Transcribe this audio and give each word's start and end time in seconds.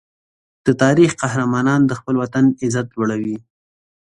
د 0.65 0.67
تاریخ 0.83 1.11
قهرمانان 1.21 1.81
د 1.85 1.91
خپل 1.99 2.15
وطن 2.21 2.45
عزت 2.61 2.87
لوړوي. 2.97 3.37